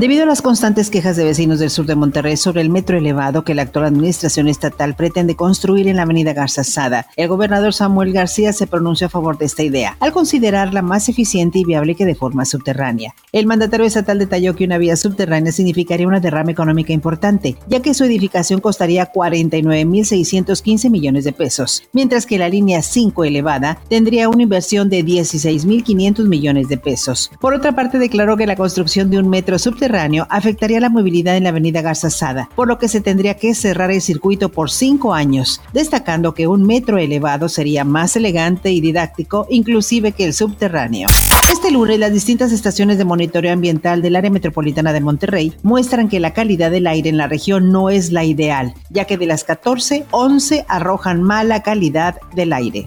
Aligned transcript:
Debido 0.00 0.22
a 0.22 0.26
las 0.26 0.40
constantes 0.40 0.88
quejas 0.88 1.18
de 1.18 1.24
vecinos 1.24 1.58
del 1.58 1.68
sur 1.68 1.84
de 1.84 1.94
Monterrey 1.94 2.38
sobre 2.38 2.62
el 2.62 2.70
metro 2.70 2.96
elevado 2.96 3.44
que 3.44 3.54
la 3.54 3.60
actual 3.60 3.84
administración 3.84 4.48
estatal 4.48 4.96
pretende 4.96 5.36
construir 5.36 5.88
en 5.88 5.96
la 5.96 6.04
avenida 6.04 6.32
Garza 6.32 6.64
Sada, 6.64 7.08
el 7.16 7.28
gobernador 7.28 7.74
Samuel 7.74 8.14
García 8.14 8.54
se 8.54 8.66
pronunció 8.66 9.08
a 9.08 9.10
favor 9.10 9.36
de 9.36 9.44
esta 9.44 9.62
idea, 9.62 9.98
al 10.00 10.12
considerarla 10.12 10.80
más 10.80 11.10
eficiente 11.10 11.58
y 11.58 11.66
viable 11.66 11.96
que 11.96 12.06
de 12.06 12.14
forma 12.14 12.46
subterránea. 12.46 13.14
El 13.30 13.44
mandatario 13.44 13.84
estatal 13.84 14.18
detalló 14.18 14.56
que 14.56 14.64
una 14.64 14.78
vía 14.78 14.96
subterránea 14.96 15.52
significaría 15.52 16.08
una 16.08 16.20
derrama 16.20 16.52
económica 16.52 16.94
importante, 16.94 17.58
ya 17.68 17.82
que 17.82 17.92
su 17.92 18.04
edificación 18.04 18.62
costaría 18.62 19.12
49.615 19.12 20.88
millones 20.88 21.24
de 21.24 21.32
pesos, 21.32 21.82
mientras 21.92 22.24
que 22.24 22.38
la 22.38 22.48
línea 22.48 22.80
5 22.80 23.22
elevada 23.24 23.78
tendría 23.90 24.30
una 24.30 24.44
inversión 24.44 24.88
de 24.88 25.04
16.500 25.04 26.26
millones 26.26 26.68
de 26.68 26.78
pesos. 26.78 27.30
Por 27.38 27.52
otra 27.52 27.74
parte, 27.74 27.98
declaró 27.98 28.38
que 28.38 28.46
la 28.46 28.56
construcción 28.56 29.10
de 29.10 29.18
un 29.18 29.28
metro 29.28 29.58
subterráneo 29.58 29.89
afectaría 30.28 30.80
la 30.80 30.88
movilidad 30.88 31.36
en 31.36 31.44
la 31.44 31.50
avenida 31.50 31.82
Garza 31.82 32.10
Sada, 32.10 32.48
por 32.54 32.68
lo 32.68 32.78
que 32.78 32.88
se 32.88 33.00
tendría 33.00 33.34
que 33.34 33.54
cerrar 33.54 33.90
el 33.90 34.00
circuito 34.00 34.50
por 34.50 34.70
cinco 34.70 35.14
años, 35.14 35.60
destacando 35.72 36.34
que 36.34 36.46
un 36.46 36.62
metro 36.62 36.98
elevado 36.98 37.48
sería 37.48 37.84
más 37.84 38.16
elegante 38.16 38.70
y 38.70 38.80
didáctico 38.80 39.46
inclusive 39.50 40.12
que 40.12 40.24
el 40.24 40.34
subterráneo. 40.34 41.08
Este 41.52 41.70
lunes, 41.70 41.98
las 41.98 42.12
distintas 42.12 42.52
estaciones 42.52 42.96
de 42.98 43.04
monitoreo 43.04 43.52
ambiental 43.52 44.02
del 44.02 44.16
área 44.16 44.30
metropolitana 44.30 44.92
de 44.92 45.00
Monterrey 45.00 45.52
muestran 45.62 46.08
que 46.08 46.20
la 46.20 46.32
calidad 46.32 46.70
del 46.70 46.86
aire 46.86 47.10
en 47.10 47.16
la 47.16 47.26
región 47.26 47.72
no 47.72 47.90
es 47.90 48.12
la 48.12 48.24
ideal, 48.24 48.74
ya 48.88 49.04
que 49.04 49.18
de 49.18 49.26
las 49.26 49.44
14, 49.44 50.06
11 50.10 50.64
arrojan 50.68 51.22
mala 51.22 51.62
calidad 51.62 52.16
del 52.34 52.52
aire. 52.52 52.86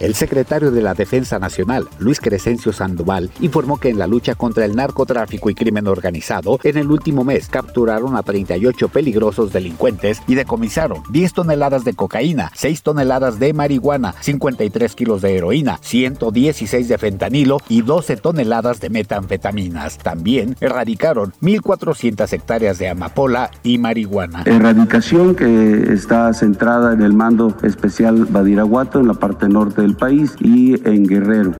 El 0.00 0.14
secretario 0.14 0.70
de 0.70 0.80
la 0.80 0.94
Defensa 0.94 1.38
Nacional, 1.38 1.86
Luis 1.98 2.20
Crescencio 2.20 2.72
Sandoval, 2.72 3.30
informó 3.40 3.78
que 3.78 3.90
en 3.90 3.98
la 3.98 4.06
lucha 4.06 4.34
contra 4.34 4.64
el 4.64 4.74
narcotráfico 4.74 5.50
y 5.50 5.54
crimen 5.54 5.86
organizado, 5.86 6.58
en 6.62 6.78
el 6.78 6.90
último 6.90 7.22
mes 7.22 7.48
capturaron 7.50 8.16
a 8.16 8.22
38 8.22 8.88
peligrosos 8.88 9.52
delincuentes 9.52 10.22
y 10.26 10.36
decomisaron 10.36 11.02
10 11.10 11.34
toneladas 11.34 11.84
de 11.84 11.92
cocaína, 11.92 12.50
6 12.54 12.82
toneladas 12.82 13.38
de 13.38 13.52
marihuana, 13.52 14.14
53 14.20 14.94
kilos 14.94 15.20
de 15.20 15.36
heroína, 15.36 15.78
116 15.82 16.88
de 16.88 16.96
fentanilo 16.96 17.58
y 17.68 17.82
12 17.82 18.16
toneladas 18.16 18.80
de 18.80 18.88
metanfetaminas. 18.88 19.98
También 19.98 20.56
erradicaron 20.62 21.34
1.400 21.42 22.32
hectáreas 22.32 22.78
de 22.78 22.88
amapola 22.88 23.50
y 23.62 23.76
marihuana. 23.76 24.44
Erradicación 24.46 25.34
que 25.34 25.92
está 25.92 26.32
centrada 26.32 26.94
en 26.94 27.02
el 27.02 27.12
mando 27.12 27.54
especial 27.62 28.24
Badiraguato 28.24 28.98
en 28.98 29.06
la 29.06 29.14
parte 29.14 29.46
norte 29.46 29.82
del 29.82 29.89
país 29.94 30.32
y 30.40 30.74
en 30.88 31.06
Guerrero. 31.06 31.56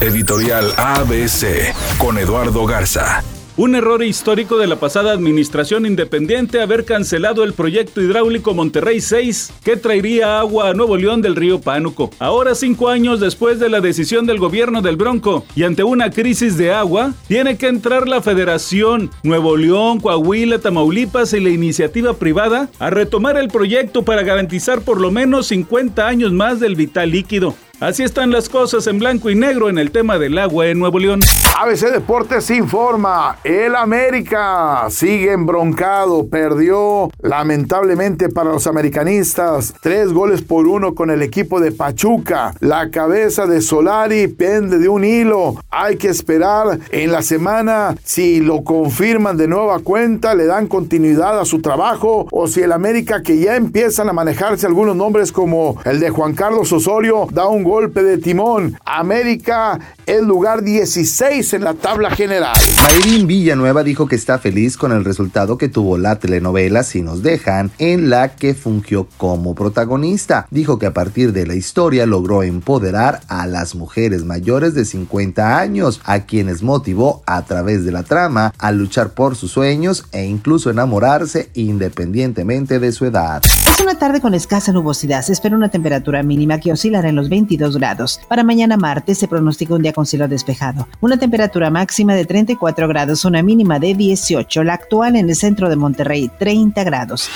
Editorial 0.00 0.72
ABC 0.76 1.74
con 1.98 2.18
Eduardo 2.18 2.66
Garza. 2.66 3.22
Un 3.58 3.74
error 3.74 4.04
histórico 4.04 4.58
de 4.58 4.66
la 4.66 4.76
pasada 4.76 5.12
administración 5.12 5.86
independiente 5.86 6.60
haber 6.60 6.84
cancelado 6.84 7.42
el 7.42 7.54
proyecto 7.54 8.02
hidráulico 8.02 8.52
Monterrey 8.52 9.00
6 9.00 9.50
que 9.64 9.78
traería 9.78 10.40
agua 10.40 10.68
a 10.68 10.74
Nuevo 10.74 10.94
León 10.98 11.22
del 11.22 11.34
río 11.34 11.58
Pánuco. 11.58 12.10
Ahora, 12.18 12.54
cinco 12.54 12.90
años 12.90 13.18
después 13.18 13.58
de 13.58 13.70
la 13.70 13.80
decisión 13.80 14.26
del 14.26 14.38
gobierno 14.38 14.82
del 14.82 14.96
Bronco 14.96 15.46
y 15.54 15.62
ante 15.62 15.84
una 15.84 16.10
crisis 16.10 16.58
de 16.58 16.70
agua, 16.70 17.14
tiene 17.28 17.56
que 17.56 17.68
entrar 17.68 18.06
la 18.06 18.20
Federación, 18.20 19.10
Nuevo 19.22 19.56
León, 19.56 20.00
Coahuila, 20.00 20.58
Tamaulipas 20.58 21.32
y 21.32 21.40
la 21.40 21.48
iniciativa 21.48 22.12
privada 22.12 22.68
a 22.78 22.90
retomar 22.90 23.38
el 23.38 23.48
proyecto 23.48 24.02
para 24.02 24.22
garantizar 24.22 24.82
por 24.82 25.00
lo 25.00 25.10
menos 25.10 25.46
50 25.46 26.06
años 26.06 26.30
más 26.30 26.60
del 26.60 26.74
vital 26.74 27.10
líquido. 27.10 27.54
Así 27.78 28.02
están 28.02 28.30
las 28.30 28.48
cosas 28.48 28.86
en 28.86 28.98
blanco 28.98 29.28
y 29.28 29.34
negro 29.34 29.68
en 29.68 29.76
el 29.76 29.90
tema 29.90 30.18
del 30.18 30.38
agua 30.38 30.66
en 30.66 30.78
Nuevo 30.78 30.98
León. 30.98 31.20
ABC 31.58 31.90
Deportes 31.90 32.50
informa, 32.50 33.36
el 33.44 33.76
América 33.76 34.86
sigue 34.88 35.32
embroncado, 35.32 36.26
perdió 36.26 37.10
lamentablemente 37.20 38.30
para 38.30 38.50
los 38.50 38.66
americanistas 38.66 39.74
tres 39.82 40.12
goles 40.14 40.40
por 40.40 40.66
uno 40.66 40.94
con 40.94 41.10
el 41.10 41.20
equipo 41.20 41.60
de 41.60 41.70
Pachuca. 41.70 42.54
La 42.60 42.90
cabeza 42.90 43.46
de 43.46 43.60
Solari 43.60 44.28
pende 44.28 44.78
de 44.78 44.88
un 44.88 45.04
hilo. 45.04 45.56
Hay 45.70 45.96
que 45.96 46.08
esperar 46.08 46.78
en 46.90 47.12
la 47.12 47.20
semana 47.20 47.94
si 48.02 48.40
lo 48.40 48.64
confirman 48.64 49.36
de 49.36 49.48
nueva 49.48 49.80
cuenta, 49.80 50.34
le 50.34 50.46
dan 50.46 50.66
continuidad 50.66 51.38
a 51.38 51.44
su 51.44 51.60
trabajo 51.60 52.26
o 52.30 52.48
si 52.48 52.62
el 52.62 52.72
América 52.72 53.22
que 53.22 53.38
ya 53.38 53.54
empiezan 53.56 54.08
a 54.08 54.14
manejarse 54.14 54.66
algunos 54.66 54.96
nombres 54.96 55.30
como 55.30 55.78
el 55.84 56.00
de 56.00 56.08
Juan 56.08 56.34
Carlos 56.34 56.72
Osorio 56.72 57.28
da 57.32 57.46
un 57.48 57.65
golpe 57.66 58.02
de 58.04 58.18
timón. 58.18 58.78
América 58.84 59.80
es 60.06 60.22
lugar 60.22 60.62
16 60.62 61.54
en 61.54 61.64
la 61.64 61.74
tabla 61.74 62.10
general. 62.10 62.56
Mayrín 62.82 63.26
Villanueva 63.26 63.82
dijo 63.82 64.06
que 64.06 64.14
está 64.14 64.38
feliz 64.38 64.76
con 64.76 64.92
el 64.92 65.04
resultado 65.04 65.58
que 65.58 65.68
tuvo 65.68 65.98
la 65.98 66.20
telenovela 66.20 66.84
Si 66.84 67.02
nos 67.02 67.24
dejan, 67.24 67.72
en 67.78 68.08
la 68.08 68.36
que 68.36 68.54
fungió 68.54 69.08
como 69.16 69.54
protagonista. 69.56 70.46
Dijo 70.50 70.78
que 70.78 70.86
a 70.86 70.94
partir 70.94 71.32
de 71.32 71.46
la 71.46 71.56
historia 71.56 72.06
logró 72.06 72.44
empoderar 72.44 73.20
a 73.28 73.48
las 73.48 73.74
mujeres 73.74 74.24
mayores 74.24 74.74
de 74.74 74.84
50 74.84 75.58
años, 75.58 76.00
a 76.04 76.20
quienes 76.20 76.62
motivó 76.62 77.22
a 77.26 77.42
través 77.42 77.84
de 77.84 77.90
la 77.90 78.04
trama 78.04 78.52
a 78.58 78.70
luchar 78.70 79.10
por 79.10 79.34
sus 79.34 79.50
sueños 79.50 80.04
e 80.12 80.24
incluso 80.24 80.70
enamorarse 80.70 81.50
independientemente 81.54 82.78
de 82.78 82.92
su 82.92 83.06
edad. 83.06 83.42
Es 83.66 83.80
una 83.80 83.98
tarde 83.98 84.20
con 84.20 84.34
escasa 84.34 84.72
nubosidad. 84.72 85.22
Se 85.22 85.32
espera 85.32 85.56
una 85.56 85.68
temperatura 85.68 86.22
mínima 86.22 86.60
que 86.60 86.72
oscilará 86.72 87.08
en 87.08 87.16
los 87.16 87.28
22 87.56 87.76
grados. 87.78 88.20
Para 88.28 88.44
mañana 88.44 88.76
martes 88.76 89.18
se 89.18 89.28
pronostica 89.28 89.74
un 89.74 89.82
día 89.82 89.92
con 89.92 90.06
cielo 90.06 90.28
despejado. 90.28 90.86
Una 91.00 91.18
temperatura 91.18 91.70
máxima 91.70 92.14
de 92.14 92.24
34 92.24 92.88
grados, 92.88 93.24
una 93.24 93.42
mínima 93.42 93.78
de 93.78 93.94
18. 93.94 94.62
La 94.64 94.74
actual 94.74 95.16
en 95.16 95.28
el 95.28 95.36
centro 95.36 95.68
de 95.68 95.76
Monterrey, 95.76 96.30
30 96.38 96.84
grados. 96.84 97.28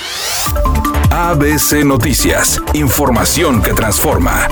ABC 1.11 1.85
Noticias. 1.85 2.61
Información 2.75 3.63
que 3.63 3.73
transforma. 3.73 4.47